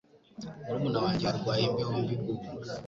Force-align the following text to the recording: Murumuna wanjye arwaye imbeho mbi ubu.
Murumuna 0.63 0.99
wanjye 1.05 1.25
arwaye 1.31 1.63
imbeho 1.69 1.91
mbi 2.01 2.15
ubu. 2.31 2.47